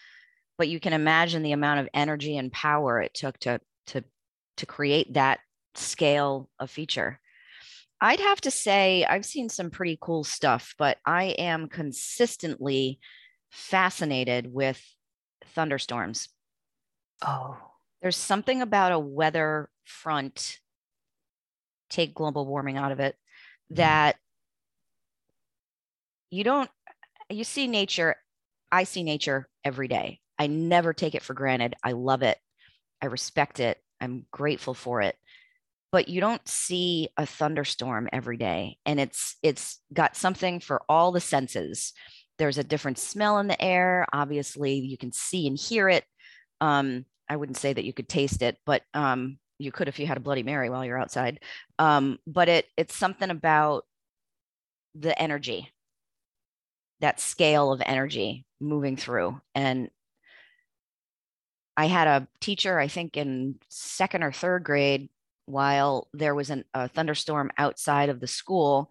but 0.56 0.68
you 0.68 0.80
can 0.80 0.92
imagine 0.92 1.42
the 1.42 1.52
amount 1.52 1.80
of 1.80 1.88
energy 1.94 2.36
and 2.36 2.52
power 2.52 3.00
it 3.00 3.14
took 3.14 3.38
to 3.40 3.60
to 3.88 4.04
to 4.56 4.66
create 4.66 5.14
that 5.14 5.40
scale 5.74 6.48
of 6.58 6.70
feature. 6.70 7.20
I'd 8.00 8.20
have 8.20 8.40
to 8.42 8.50
say 8.50 9.04
I've 9.04 9.26
seen 9.26 9.48
some 9.48 9.70
pretty 9.70 9.98
cool 10.00 10.24
stuff, 10.24 10.74
but 10.78 10.98
I 11.04 11.34
am 11.38 11.68
consistently 11.68 13.00
fascinated 13.50 14.52
with 14.52 14.82
thunderstorms. 15.46 16.28
Oh. 17.20 17.56
there's 18.00 18.16
something 18.16 18.62
about 18.62 18.92
a 18.92 18.98
weather 18.98 19.68
front 19.84 20.60
take 21.90 22.14
global 22.14 22.46
warming 22.46 22.76
out 22.76 22.92
of 22.92 23.00
it 23.00 23.16
mm-hmm. 23.16 23.74
that 23.78 24.16
you 26.30 26.44
don't 26.44 26.70
you 27.28 27.42
see 27.42 27.66
nature 27.66 28.14
i 28.70 28.84
see 28.84 29.02
nature 29.02 29.48
every 29.68 29.86
day. 29.86 30.18
I 30.38 30.46
never 30.46 30.92
take 30.92 31.14
it 31.14 31.22
for 31.22 31.34
granted. 31.34 31.74
I 31.84 31.92
love 31.92 32.22
it. 32.22 32.38
I 33.02 33.06
respect 33.06 33.60
it. 33.60 33.78
I'm 34.00 34.24
grateful 34.30 34.74
for 34.74 35.02
it 35.02 35.16
but 35.90 36.08
you 36.08 36.20
don't 36.20 36.46
see 36.46 37.08
a 37.16 37.26
thunderstorm 37.26 38.08
every 38.12 38.36
day 38.36 38.76
and 38.86 39.00
it's 39.00 39.36
it's 39.42 39.80
got 39.92 40.16
something 40.16 40.60
for 40.60 40.82
all 40.88 41.12
the 41.12 41.20
senses 41.20 41.92
there's 42.38 42.58
a 42.58 42.64
different 42.64 42.98
smell 42.98 43.38
in 43.38 43.48
the 43.48 43.60
air 43.62 44.06
obviously 44.12 44.74
you 44.74 44.98
can 44.98 45.12
see 45.12 45.46
and 45.46 45.58
hear 45.58 45.88
it 45.88 46.04
um, 46.60 47.04
I 47.28 47.36
wouldn't 47.36 47.58
say 47.58 47.72
that 47.72 47.84
you 47.84 47.92
could 47.92 48.08
taste 48.08 48.42
it, 48.42 48.56
but 48.64 48.82
um, 48.94 49.38
you 49.58 49.72
could 49.72 49.88
if 49.88 49.98
you 49.98 50.06
had 50.06 50.16
a 50.16 50.20
Bloody 50.20 50.42
Mary 50.42 50.70
while 50.70 50.84
you're 50.84 51.00
outside. 51.00 51.40
Um, 51.78 52.18
but 52.26 52.48
it 52.48 52.66
it's 52.76 52.94
something 52.94 53.30
about 53.30 53.84
the 54.94 55.20
energy, 55.20 55.70
that 57.00 57.20
scale 57.20 57.72
of 57.72 57.82
energy 57.84 58.46
moving 58.60 58.96
through. 58.96 59.40
And 59.54 59.90
I 61.76 61.86
had 61.86 62.08
a 62.08 62.28
teacher, 62.40 62.78
I 62.78 62.88
think 62.88 63.16
in 63.16 63.56
second 63.68 64.24
or 64.24 64.32
third 64.32 64.64
grade, 64.64 65.08
while 65.48 66.08
there 66.12 66.34
was 66.34 66.50
an, 66.50 66.64
a 66.74 66.88
thunderstorm 66.88 67.50
outside 67.58 68.08
of 68.08 68.20
the 68.20 68.26
school, 68.26 68.90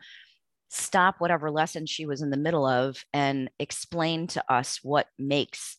stop 0.70 1.16
whatever 1.20 1.50
lesson 1.50 1.86
she 1.86 2.06
was 2.06 2.22
in 2.22 2.30
the 2.30 2.38
middle 2.38 2.66
of 2.66 3.04
and 3.14 3.50
explain 3.60 4.28
to 4.28 4.44
us 4.54 4.80
what 4.84 5.08
makes 5.18 5.78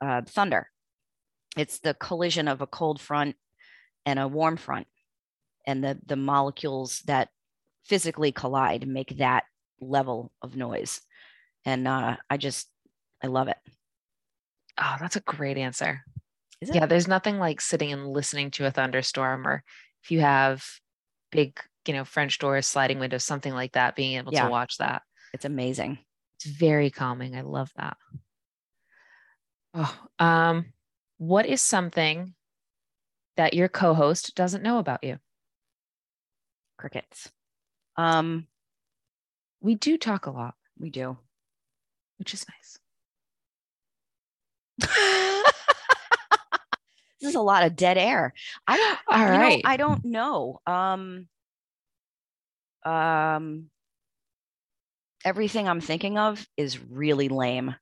uh, 0.00 0.22
thunder. 0.26 0.68
It's 1.56 1.80
the 1.80 1.94
collision 1.94 2.48
of 2.48 2.60
a 2.60 2.66
cold 2.66 3.00
front 3.00 3.36
and 4.06 4.18
a 4.18 4.28
warm 4.28 4.56
front 4.56 4.86
and 5.66 5.84
the 5.84 5.98
the 6.06 6.16
molecules 6.16 7.00
that 7.06 7.28
physically 7.84 8.32
collide 8.32 8.86
make 8.88 9.18
that 9.18 9.44
level 9.80 10.32
of 10.42 10.56
noise. 10.56 11.00
And 11.64 11.86
uh, 11.86 12.16
i 12.28 12.36
just 12.36 12.68
i 13.22 13.26
love 13.26 13.48
it. 13.48 13.58
Oh, 14.78 14.96
that's 15.00 15.16
a 15.16 15.20
great 15.20 15.58
answer. 15.58 16.02
Yeah, 16.62 16.86
there's 16.86 17.08
nothing 17.08 17.38
like 17.38 17.60
sitting 17.60 17.92
and 17.92 18.06
listening 18.06 18.50
to 18.52 18.66
a 18.66 18.70
thunderstorm, 18.70 19.46
or 19.46 19.64
if 20.02 20.10
you 20.10 20.20
have 20.20 20.64
big, 21.30 21.58
you 21.86 21.94
know, 21.94 22.04
French 22.04 22.38
doors, 22.38 22.66
sliding 22.66 22.98
windows, 22.98 23.24
something 23.24 23.52
like 23.52 23.72
that, 23.72 23.96
being 23.96 24.16
able 24.16 24.32
Yeah. 24.32 24.44
to 24.44 24.50
watch 24.50 24.78
that. 24.78 25.02
it's 25.32 25.44
amazing 25.44 25.98
It's 26.36 26.46
very 26.46 26.90
calming. 26.90 27.36
I 27.36 27.42
love 27.42 27.70
that. 27.76 27.96
Oh, 29.74 30.06
um, 30.18 30.72
what 31.18 31.46
is 31.46 31.60
something 31.60 32.34
that 33.36 33.54
your 33.54 33.68
co-host 33.68 34.34
doesn't 34.34 34.62
know 34.62 34.78
about 34.78 35.04
you? 35.04 35.18
crickets 36.76 37.30
um 37.96 38.46
We 39.60 39.74
do 39.74 39.98
talk 39.98 40.24
a 40.26 40.30
lot, 40.30 40.54
we 40.78 40.88
do 40.90 41.18
which 42.16 42.34
is 42.34 42.44
nice. 42.48 42.78
this 47.20 47.30
is 47.30 47.34
a 47.34 47.40
lot 47.40 47.64
of 47.64 47.76
dead 47.76 47.98
air 47.98 48.32
i 48.66 48.76
don't 48.76 48.98
All 49.08 49.18
you 49.18 49.38
know, 49.38 49.60
i 49.64 49.76
don't 49.76 50.04
know 50.04 50.60
um 50.66 51.28
um 52.84 53.66
everything 55.24 55.68
i'm 55.68 55.80
thinking 55.80 56.18
of 56.18 56.46
is 56.56 56.82
really 56.82 57.28
lame 57.28 57.74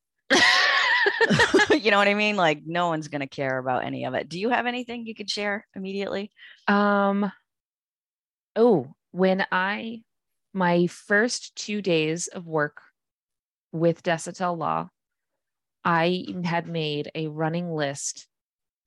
you 1.70 1.90
know 1.90 1.98
what 1.98 2.08
I 2.08 2.14
mean? 2.14 2.36
Like 2.36 2.62
no 2.66 2.88
one's 2.88 3.08
gonna 3.08 3.26
care 3.26 3.58
about 3.58 3.84
any 3.84 4.04
of 4.04 4.14
it. 4.14 4.28
Do 4.28 4.38
you 4.38 4.50
have 4.50 4.66
anything 4.66 5.06
you 5.06 5.14
could 5.14 5.30
share 5.30 5.66
immediately? 5.74 6.30
Um, 6.66 7.30
oh, 8.56 8.88
when 9.10 9.46
I, 9.50 10.02
my 10.52 10.86
first 10.86 11.56
two 11.56 11.82
days 11.82 12.28
of 12.28 12.46
work 12.46 12.80
with 13.72 14.02
Desautel 14.02 14.56
Law, 14.56 14.88
I 15.84 16.26
had 16.44 16.66
made 16.66 17.10
a 17.14 17.28
running 17.28 17.72
list 17.72 18.26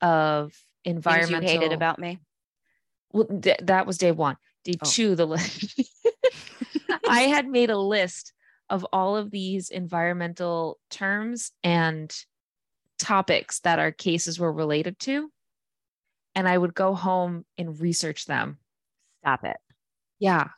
of 0.02 0.54
Things 0.84 0.96
environmental. 0.98 1.44
you 1.44 1.60
hated 1.60 1.74
about 1.74 2.00
me? 2.00 2.20
well, 3.14 3.28
th- 3.28 3.60
that 3.64 3.86
was 3.86 3.98
day 3.98 4.12
one. 4.12 4.38
Day 4.64 4.74
Oh. 4.82 4.90
two, 4.90 5.16
the 5.16 5.26
list. 5.26 5.80
I 7.08 7.22
had 7.22 7.48
made 7.48 7.70
a 7.70 7.78
list 7.78 8.34
of 8.70 8.86
all 8.94 9.18
of 9.18 9.32
these 9.32 9.70
environmental 9.70 10.80
terms 10.90 11.52
and 11.64 12.14
topics 13.00 13.60
that 13.62 13.80
our 13.80 13.92
cases 13.92 14.40
were 14.40 14.52
related 14.52 14.98
to. 15.00 15.30
And 16.36 16.48
I 16.48 16.58
would 16.58 16.74
go 16.74 16.94
home 16.96 17.46
and 17.58 17.80
research 17.82 18.26
them. 18.26 18.60
Stop 19.22 19.44
it. 19.44 19.58
Yeah. 20.20 20.50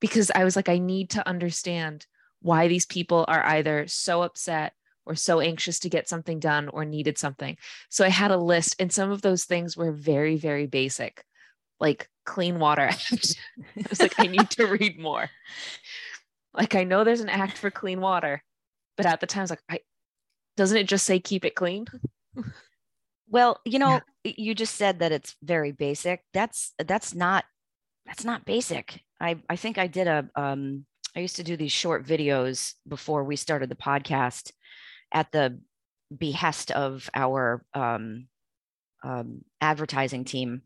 Because 0.00 0.30
I 0.34 0.44
was 0.44 0.56
like, 0.56 0.68
I 0.68 0.78
need 0.78 1.10
to 1.10 1.26
understand 1.26 2.06
why 2.42 2.68
these 2.68 2.84
people 2.86 3.24
are 3.28 3.42
either 3.46 3.86
so 3.86 4.22
upset 4.22 4.74
or 5.04 5.14
so 5.14 5.40
anxious 5.40 5.78
to 5.80 5.88
get 5.88 6.08
something 6.08 6.38
done 6.38 6.68
or 6.68 6.84
needed 6.84 7.18
something. 7.18 7.56
So 7.88 8.04
I 8.04 8.08
had 8.08 8.30
a 8.30 8.36
list, 8.36 8.76
and 8.78 8.92
some 8.92 9.10
of 9.10 9.22
those 9.22 9.44
things 9.44 9.76
were 9.76 9.92
very, 9.92 10.36
very 10.36 10.66
basic, 10.66 11.24
like 11.80 12.08
Clean 12.24 12.58
Water 12.58 12.82
Act. 12.90 13.36
I 13.76 13.84
was 13.88 14.00
like, 14.00 14.14
I 14.18 14.26
need 14.26 14.50
to 14.50 14.66
read 14.66 14.98
more. 14.98 15.28
Like, 16.54 16.74
I 16.74 16.84
know 16.84 17.02
there's 17.02 17.20
an 17.20 17.28
act 17.28 17.58
for 17.58 17.70
clean 17.70 18.00
water, 18.00 18.42
but 18.96 19.06
at 19.06 19.20
the 19.20 19.26
time, 19.26 19.40
I 19.40 19.44
was 19.44 19.50
like, 19.50 19.62
I, 19.70 19.80
doesn't 20.56 20.76
it 20.76 20.88
just 20.88 21.06
say 21.06 21.18
keep 21.18 21.44
it 21.44 21.54
clean? 21.54 21.86
Well, 23.32 23.58
you 23.64 23.78
know, 23.78 24.00
yeah. 24.24 24.32
you 24.36 24.54
just 24.54 24.74
said 24.74 24.98
that 24.98 25.10
it's 25.10 25.34
very 25.42 25.72
basic. 25.72 26.22
That's 26.34 26.74
that's 26.78 27.14
not 27.14 27.46
that's 28.04 28.24
not 28.24 28.44
basic. 28.44 29.00
I 29.18 29.36
I 29.48 29.56
think 29.56 29.78
I 29.78 29.86
did 29.86 30.06
a 30.06 30.28
um 30.36 30.84
I 31.16 31.20
used 31.20 31.36
to 31.36 31.42
do 31.42 31.56
these 31.56 31.72
short 31.72 32.06
videos 32.06 32.74
before 32.86 33.24
we 33.24 33.36
started 33.36 33.70
the 33.70 33.74
podcast 33.74 34.52
at 35.12 35.30
the 35.32 35.60
behest 36.16 36.70
of 36.70 37.08
our 37.14 37.64
um, 37.74 38.26
um, 39.04 39.44
advertising 39.60 40.24
team, 40.24 40.62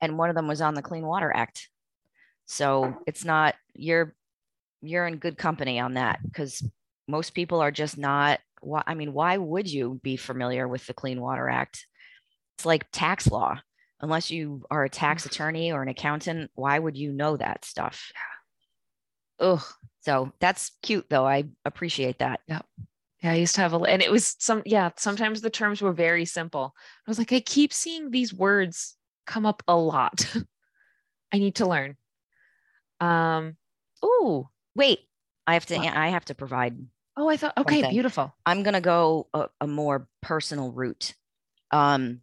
and 0.00 0.18
one 0.18 0.30
of 0.30 0.36
them 0.36 0.48
was 0.48 0.60
on 0.60 0.74
the 0.74 0.82
Clean 0.82 1.04
Water 1.04 1.32
Act. 1.34 1.68
So 2.46 2.96
it's 3.06 3.24
not 3.24 3.54
you're 3.74 4.14
you're 4.82 5.06
in 5.06 5.16
good 5.16 5.38
company 5.38 5.80
on 5.80 5.94
that 5.94 6.20
because 6.22 6.66
most 7.08 7.30
people 7.30 7.60
are 7.60 7.70
just 7.70 7.98
not. 7.98 8.40
Why, 8.60 8.82
I 8.86 8.94
mean, 8.94 9.12
why 9.12 9.36
would 9.36 9.70
you 9.70 10.00
be 10.02 10.16
familiar 10.16 10.66
with 10.66 10.86
the 10.86 10.94
Clean 10.94 11.20
Water 11.20 11.48
Act? 11.48 11.86
It's 12.56 12.66
like 12.66 12.86
tax 12.92 13.30
law. 13.30 13.60
Unless 14.00 14.30
you 14.30 14.64
are 14.70 14.84
a 14.84 14.90
tax 14.90 15.24
attorney 15.24 15.72
or 15.72 15.82
an 15.82 15.88
accountant, 15.88 16.50
why 16.54 16.78
would 16.78 16.96
you 16.96 17.12
know 17.12 17.36
that 17.36 17.64
stuff? 17.64 18.12
Ugh. 19.40 19.62
So 20.00 20.32
that's 20.40 20.72
cute, 20.82 21.06
though. 21.08 21.26
I 21.26 21.44
appreciate 21.64 22.18
that. 22.18 22.40
Yep. 22.46 22.66
Yeah, 23.24 23.32
I 23.32 23.36
used 23.36 23.54
to 23.54 23.62
have 23.62 23.72
a, 23.72 23.78
and 23.78 24.02
it 24.02 24.12
was 24.12 24.36
some, 24.38 24.62
yeah, 24.66 24.90
sometimes 24.98 25.40
the 25.40 25.48
terms 25.48 25.80
were 25.80 25.94
very 25.94 26.26
simple. 26.26 26.74
I 26.76 27.10
was 27.10 27.16
like, 27.16 27.32
I 27.32 27.40
keep 27.40 27.72
seeing 27.72 28.10
these 28.10 28.34
words 28.34 28.96
come 29.26 29.46
up 29.46 29.62
a 29.66 29.74
lot. 29.74 30.30
I 31.32 31.38
need 31.38 31.54
to 31.54 31.66
learn. 31.66 31.96
Um, 33.00 33.56
oh, 34.02 34.50
wait, 34.74 34.98
I 35.46 35.54
have 35.54 35.64
to, 35.66 35.78
what? 35.78 35.96
I 35.96 36.08
have 36.08 36.26
to 36.26 36.34
provide. 36.34 36.76
Oh, 37.16 37.26
I 37.30 37.38
thought, 37.38 37.56
okay, 37.56 37.88
beautiful. 37.88 38.34
I'm 38.44 38.62
going 38.62 38.74
to 38.74 38.82
go 38.82 39.28
a, 39.32 39.46
a 39.62 39.66
more 39.66 40.06
personal 40.20 40.70
route. 40.70 41.14
Um, 41.70 42.20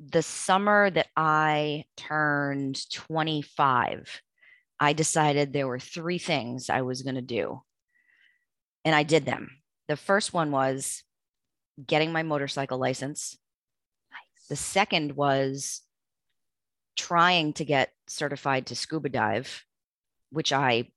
the 0.00 0.22
summer 0.22 0.88
that 0.88 1.08
I 1.14 1.84
turned 1.98 2.90
25, 2.90 4.22
I 4.80 4.94
decided 4.94 5.52
there 5.52 5.68
were 5.68 5.78
three 5.78 6.18
things 6.18 6.70
I 6.70 6.80
was 6.80 7.02
going 7.02 7.16
to 7.16 7.20
do. 7.20 7.60
And 8.86 8.94
I 8.94 9.02
did 9.02 9.26
them 9.26 9.61
the 9.88 9.96
first 9.96 10.32
one 10.32 10.50
was 10.50 11.02
getting 11.84 12.12
my 12.12 12.22
motorcycle 12.22 12.78
license. 12.78 13.36
Nice. 14.10 14.48
The 14.48 14.56
second 14.56 15.16
was 15.16 15.82
trying 16.96 17.52
to 17.54 17.64
get 17.64 17.92
certified 18.06 18.66
to 18.66 18.76
scuba 18.76 19.08
dive, 19.08 19.64
which 20.30 20.52
I 20.52 20.88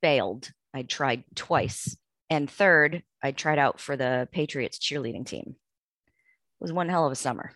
failed. 0.00 0.50
I 0.74 0.82
tried 0.82 1.24
twice. 1.34 1.96
And 2.28 2.50
third, 2.50 3.02
I 3.22 3.32
tried 3.32 3.58
out 3.58 3.80
for 3.80 3.96
the 3.96 4.28
Patriots 4.32 4.78
cheerleading 4.78 5.26
team. 5.26 5.56
It 5.56 6.60
was 6.60 6.72
one 6.72 6.88
hell 6.88 7.06
of 7.06 7.12
a 7.12 7.16
summer. 7.16 7.52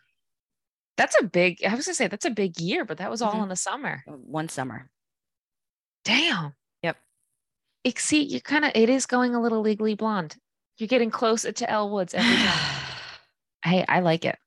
That's 0.97 1.17
a 1.21 1.25
big, 1.25 1.65
I 1.65 1.75
was 1.75 1.87
gonna 1.87 1.95
say 1.95 2.07
that's 2.07 2.27
a 2.27 2.31
big 2.31 2.61
year, 2.61 2.85
but 2.85 2.99
that 2.99 3.11
was 3.11 3.23
all 3.23 3.33
mm-hmm. 3.33 3.45
in 3.45 3.49
the 3.49 3.57
summer. 3.57 4.03
One 4.07 4.49
summer. 4.49 4.91
Damn 6.05 6.55
see, 7.97 8.23
you 8.23 8.41
kind 8.41 8.65
of 8.65 8.73
it 8.75 8.89
is 8.89 9.07
going 9.07 9.35
a 9.35 9.41
little 9.41 9.61
legally 9.61 9.95
blonde. 9.95 10.37
You're 10.79 10.89
getting 10.89 11.11
closer 11.11 11.53
to 11.53 11.71
Elle 11.71 11.91
Woods 11.91 12.15
every 12.15 12.37
time. 12.37 12.85
hey, 13.65 13.85
I 13.89 14.01
like 14.01 14.25
it. 14.25 14.39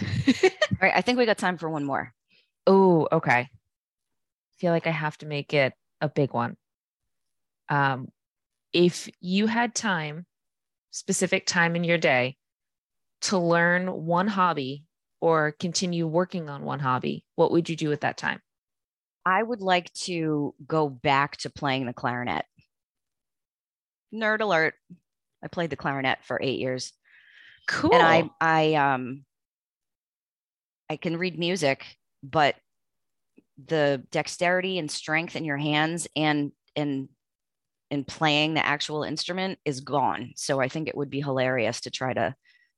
All 0.02 0.78
right, 0.80 0.92
I 0.94 1.00
think 1.00 1.18
we 1.18 1.26
got 1.26 1.38
time 1.38 1.58
for 1.58 1.68
one 1.68 1.84
more. 1.84 2.12
Oh, 2.66 3.08
okay. 3.10 3.40
I 3.40 3.48
feel 4.58 4.72
like 4.72 4.86
I 4.86 4.90
have 4.90 5.16
to 5.18 5.26
make 5.26 5.54
it 5.54 5.72
a 6.00 6.08
big 6.08 6.32
one. 6.32 6.56
Um, 7.68 8.08
if 8.72 9.08
you 9.20 9.46
had 9.46 9.74
time, 9.74 10.26
specific 10.90 11.46
time 11.46 11.76
in 11.76 11.84
your 11.84 11.98
day, 11.98 12.36
to 13.22 13.38
learn 13.38 14.06
one 14.06 14.28
hobby 14.28 14.84
or 15.20 15.52
continue 15.52 16.06
working 16.06 16.48
on 16.48 16.62
one 16.64 16.78
hobby, 16.78 17.24
what 17.34 17.50
would 17.50 17.68
you 17.68 17.76
do 17.76 17.92
at 17.92 18.02
that 18.02 18.16
time? 18.16 18.40
I 19.26 19.42
would 19.42 19.60
like 19.60 19.92
to 20.04 20.54
go 20.66 20.88
back 20.88 21.36
to 21.38 21.50
playing 21.50 21.86
the 21.86 21.92
clarinet 21.92 22.44
nerd 24.12 24.40
alert. 24.40 24.74
I 25.42 25.48
played 25.48 25.70
the 25.70 25.76
clarinet 25.76 26.18
for 26.24 26.38
eight 26.42 26.58
years. 26.58 26.92
Cool. 27.66 27.94
And 27.94 28.02
I 28.02 28.30
I 28.40 28.74
um 28.74 29.24
I 30.90 30.96
can 30.96 31.16
read 31.16 31.38
music, 31.38 31.84
but 32.22 32.56
the 33.66 34.02
dexterity 34.10 34.78
and 34.78 34.90
strength 34.90 35.36
in 35.36 35.44
your 35.44 35.56
hands 35.56 36.06
and 36.16 36.52
in 36.74 37.08
in 37.90 38.04
playing 38.04 38.54
the 38.54 38.64
actual 38.64 39.02
instrument 39.02 39.58
is 39.64 39.80
gone. 39.80 40.32
So 40.36 40.60
I 40.60 40.68
think 40.68 40.88
it 40.88 40.96
would 40.96 41.10
be 41.10 41.20
hilarious 41.20 41.80
to 41.82 41.90
try 41.90 42.12
to 42.12 42.34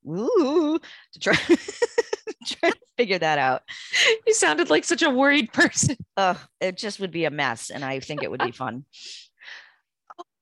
ooh 0.06 0.78
to 1.12 1.18
try 1.18 1.34
try 2.46 2.70
to 2.70 2.78
figure 2.96 3.18
that 3.18 3.38
out. 3.38 3.62
You 4.26 4.34
sounded 4.34 4.70
like 4.70 4.84
such 4.84 5.02
a 5.02 5.10
worried 5.10 5.52
person. 5.52 5.96
Oh, 6.16 6.40
it 6.60 6.76
just 6.76 7.00
would 7.00 7.10
be 7.10 7.24
a 7.24 7.30
mess, 7.30 7.70
and 7.70 7.84
I 7.84 8.00
think 8.00 8.22
it 8.22 8.30
would 8.30 8.40
be 8.40 8.52
fun. 8.52 8.84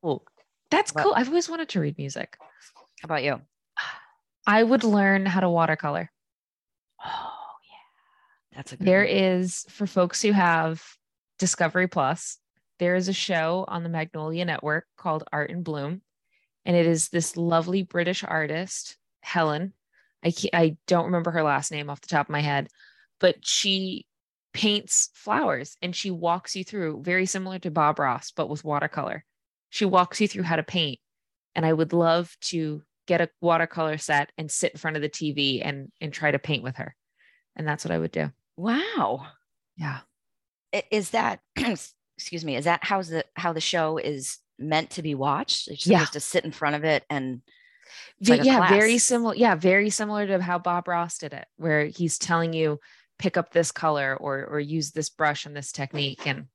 Oh, 0.01 0.21
that's 0.69 0.91
cool. 0.91 1.13
I've 1.15 1.29
always 1.29 1.49
wanted 1.49 1.69
to 1.69 1.79
read 1.79 1.97
music. 1.97 2.37
How 3.01 3.05
about 3.05 3.23
you? 3.23 3.41
I 4.45 4.63
would 4.63 4.83
learn 4.83 5.25
how 5.25 5.41
to 5.41 5.49
watercolor. 5.49 6.11
Oh 7.03 7.31
yeah, 7.69 8.55
that's 8.57 8.73
a. 8.73 8.77
There 8.77 9.01
one. 9.01 9.09
is 9.09 9.65
for 9.69 9.87
folks 9.87 10.21
who 10.21 10.31
have 10.31 10.83
Discovery 11.37 11.87
Plus. 11.87 12.37
There 12.79 12.95
is 12.95 13.07
a 13.09 13.13
show 13.13 13.65
on 13.67 13.83
the 13.83 13.89
Magnolia 13.89 14.45
Network 14.45 14.85
called 14.97 15.23
Art 15.31 15.49
in 15.49 15.63
Bloom, 15.63 16.01
and 16.65 16.75
it 16.75 16.85
is 16.85 17.09
this 17.09 17.35
lovely 17.35 17.83
British 17.83 18.23
artist 18.23 18.97
Helen. 19.21 19.73
I 20.23 20.33
I 20.53 20.77
don't 20.87 21.05
remember 21.05 21.31
her 21.31 21.43
last 21.43 21.71
name 21.71 21.89
off 21.89 22.01
the 22.01 22.07
top 22.07 22.27
of 22.27 22.31
my 22.31 22.41
head, 22.41 22.67
but 23.19 23.35
she 23.45 24.05
paints 24.53 25.09
flowers 25.13 25.77
and 25.81 25.95
she 25.95 26.11
walks 26.11 26.55
you 26.55 26.63
through 26.63 27.03
very 27.03 27.25
similar 27.25 27.59
to 27.59 27.71
Bob 27.71 27.99
Ross, 27.99 28.31
but 28.31 28.49
with 28.49 28.63
watercolor 28.63 29.23
she 29.69 29.85
walks 29.85 30.19
you 30.19 30.27
through 30.27 30.43
how 30.43 30.55
to 30.55 30.63
paint. 30.63 30.99
And 31.55 31.65
I 31.65 31.73
would 31.73 31.93
love 31.93 32.35
to 32.41 32.83
get 33.07 33.21
a 33.21 33.29
watercolor 33.41 33.97
set 33.97 34.31
and 34.37 34.51
sit 34.51 34.71
in 34.71 34.77
front 34.77 34.95
of 34.95 35.01
the 35.01 35.09
TV 35.09 35.61
and 35.63 35.91
and 35.99 36.13
try 36.13 36.31
to 36.31 36.39
paint 36.39 36.63
with 36.63 36.77
her. 36.77 36.95
And 37.55 37.67
that's 37.67 37.83
what 37.83 37.91
I 37.91 37.97
would 37.97 38.11
do. 38.11 38.31
Wow. 38.55 39.25
Yeah. 39.75 39.99
Is 40.91 41.11
that 41.11 41.39
excuse 41.55 42.45
me, 42.45 42.55
is 42.55 42.65
that 42.65 42.83
how 42.83 43.01
the 43.01 43.25
how 43.35 43.53
the 43.53 43.61
show 43.61 43.97
is 43.97 44.37
meant 44.57 44.91
to 44.91 45.01
be 45.01 45.15
watched? 45.15 45.65
Supposed 45.65 45.87
yeah. 45.87 46.05
to 46.05 46.19
sit 46.19 46.45
in 46.45 46.51
front 46.51 46.75
of 46.75 46.83
it 46.83 47.03
and 47.09 47.41
like 48.27 48.43
yeah, 48.43 48.69
very 48.69 48.97
similar. 48.97 49.35
Yeah, 49.35 49.55
very 49.55 49.89
similar 49.89 50.27
to 50.27 50.41
how 50.41 50.59
Bob 50.59 50.87
Ross 50.87 51.17
did 51.17 51.33
it, 51.33 51.47
where 51.57 51.85
he's 51.85 52.17
telling 52.17 52.53
you 52.53 52.79
pick 53.17 53.37
up 53.37 53.51
this 53.51 53.71
color 53.71 54.15
or 54.19 54.45
or 54.45 54.59
use 54.59 54.91
this 54.91 55.09
brush 55.09 55.45
and 55.45 55.55
this 55.55 55.71
technique. 55.71 56.27
And 56.27 56.47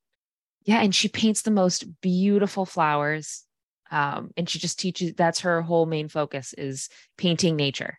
yeah 0.64 0.80
and 0.80 0.94
she 0.94 1.08
paints 1.08 1.42
the 1.42 1.50
most 1.50 2.00
beautiful 2.00 2.66
flowers 2.66 3.44
um, 3.90 4.30
and 4.36 4.48
she 4.48 4.58
just 4.58 4.78
teaches 4.78 5.14
that's 5.14 5.40
her 5.40 5.62
whole 5.62 5.86
main 5.86 6.08
focus 6.08 6.52
is 6.54 6.88
painting 7.16 7.54
nature. 7.54 7.98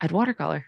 I'd 0.00 0.12
watercolor. 0.12 0.66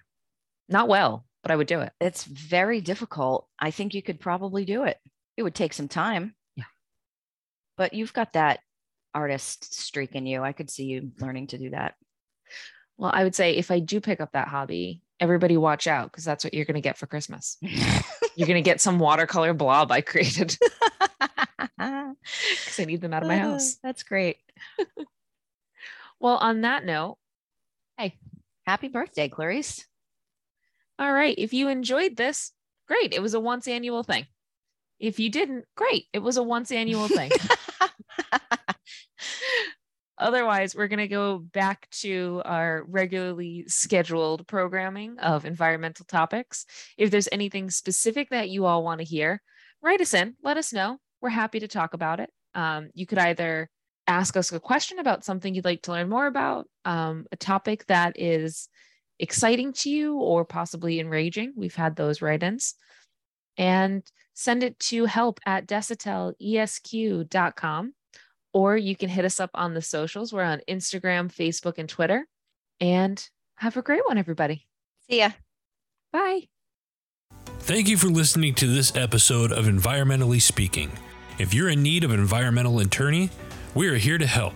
Not 0.68 0.88
well 0.88 1.24
but 1.42 1.52
i 1.52 1.56
would 1.56 1.68
do 1.68 1.80
it. 1.80 1.92
It's 2.00 2.24
very 2.24 2.80
difficult. 2.80 3.46
I 3.58 3.70
think 3.70 3.94
you 3.94 4.02
could 4.02 4.20
probably 4.20 4.64
do 4.64 4.84
it. 4.84 4.98
It 5.36 5.44
would 5.44 5.54
take 5.54 5.72
some 5.72 5.88
time. 5.88 6.34
Yeah. 6.56 6.64
But 7.76 7.94
you've 7.94 8.12
got 8.12 8.32
that 8.32 8.60
artist 9.14 9.72
streak 9.72 10.14
in 10.14 10.26
you. 10.26 10.42
I 10.42 10.52
could 10.52 10.68
see 10.68 10.84
you 10.84 11.12
learning 11.20 11.48
to 11.48 11.58
do 11.58 11.70
that. 11.70 11.94
Well 12.98 13.12
i 13.14 13.22
would 13.22 13.34
say 13.34 13.56
if 13.56 13.70
i 13.70 13.78
do 13.78 14.00
pick 14.00 14.20
up 14.20 14.32
that 14.32 14.48
hobby 14.48 15.02
everybody 15.20 15.56
watch 15.56 15.86
out 15.86 16.10
because 16.10 16.24
that's 16.24 16.44
what 16.44 16.52
you're 16.52 16.64
going 16.64 16.74
to 16.74 16.80
get 16.80 16.98
for 16.98 17.06
christmas 17.06 17.56
you're 18.38 18.46
going 18.46 18.62
to 18.62 18.70
get 18.70 18.80
some 18.80 19.00
watercolor 19.00 19.52
blob 19.52 19.90
i 19.90 20.00
created 20.00 20.56
because 21.78 22.80
I 22.80 22.84
need 22.84 23.00
them 23.00 23.14
out 23.14 23.22
of 23.22 23.28
my 23.28 23.38
uh-huh. 23.38 23.52
house. 23.52 23.76
That's 23.82 24.02
great. 24.02 24.38
well, 26.20 26.36
on 26.36 26.62
that 26.62 26.84
note, 26.84 27.18
hey, 27.96 28.18
happy 28.66 28.88
birthday, 28.88 29.28
Clarice. 29.28 29.86
All 30.98 31.12
right. 31.12 31.34
If 31.38 31.52
you 31.52 31.68
enjoyed 31.68 32.16
this, 32.16 32.52
great. 32.86 33.12
It 33.12 33.22
was 33.22 33.34
a 33.34 33.40
once 33.40 33.68
annual 33.68 34.02
thing. 34.02 34.26
If 34.98 35.20
you 35.20 35.30
didn't, 35.30 35.64
great. 35.76 36.06
It 36.12 36.18
was 36.18 36.36
a 36.36 36.42
once 36.42 36.72
annual 36.72 37.06
thing. 37.06 37.30
Otherwise, 40.18 40.74
we're 40.74 40.88
going 40.88 40.98
to 40.98 41.08
go 41.08 41.38
back 41.38 41.88
to 41.90 42.42
our 42.44 42.84
regularly 42.88 43.64
scheduled 43.68 44.46
programming 44.46 45.18
of 45.18 45.44
environmental 45.44 46.04
topics. 46.04 46.66
If 46.96 47.10
there's 47.10 47.28
anything 47.30 47.70
specific 47.70 48.30
that 48.30 48.50
you 48.50 48.66
all 48.66 48.82
want 48.82 49.00
to 49.00 49.04
hear, 49.04 49.40
write 49.82 50.00
us 50.00 50.14
in, 50.14 50.34
let 50.42 50.56
us 50.56 50.72
know. 50.72 50.98
We're 51.20 51.30
happy 51.30 51.60
to 51.60 51.68
talk 51.68 51.94
about 51.94 52.20
it. 52.20 52.30
Um, 52.54 52.90
you 52.94 53.06
could 53.06 53.18
either 53.18 53.70
ask 54.06 54.36
us 54.36 54.52
a 54.52 54.60
question 54.60 54.98
about 54.98 55.24
something 55.24 55.54
you'd 55.54 55.64
like 55.64 55.82
to 55.82 55.92
learn 55.92 56.08
more 56.08 56.26
about, 56.26 56.66
um, 56.84 57.26
a 57.30 57.36
topic 57.36 57.86
that 57.86 58.14
is 58.16 58.68
exciting 59.18 59.72
to 59.74 59.90
you 59.90 60.16
or 60.16 60.44
possibly 60.44 61.00
enraging. 61.00 61.52
We've 61.56 61.74
had 61.74 61.96
those 61.96 62.22
write 62.22 62.42
ins. 62.42 62.74
And 63.56 64.04
send 64.34 64.62
it 64.62 64.78
to 64.78 65.04
help 65.04 65.40
at 65.46 65.66
desautelesq.com. 65.66 67.94
Or 68.52 68.76
you 68.76 68.96
can 68.96 69.08
hit 69.08 69.24
us 69.24 69.40
up 69.40 69.50
on 69.54 69.74
the 69.74 69.82
socials. 69.82 70.32
We're 70.32 70.42
on 70.42 70.60
Instagram, 70.68 71.32
Facebook, 71.32 71.78
and 71.78 71.88
Twitter. 71.88 72.26
And 72.80 73.24
have 73.56 73.76
a 73.76 73.82
great 73.82 74.02
one, 74.06 74.18
everybody. 74.18 74.66
See 75.08 75.18
ya. 75.18 75.30
Bye. 76.12 76.48
Thank 77.60 77.88
you 77.88 77.96
for 77.96 78.08
listening 78.08 78.54
to 78.54 78.66
this 78.66 78.96
episode 78.96 79.52
of 79.52 79.66
Environmentally 79.66 80.40
Speaking. 80.40 80.90
If 81.38 81.52
you're 81.52 81.68
in 81.68 81.82
need 81.82 82.04
of 82.04 82.12
an 82.12 82.20
environmental 82.20 82.78
attorney, 82.80 83.28
we 83.74 83.88
are 83.88 83.96
here 83.96 84.18
to 84.18 84.26
help. 84.26 84.54